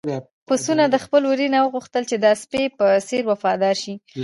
[0.47, 3.93] پسونو د خپل وري نه وغوښتل چې د سپي په څېر وفادار شي.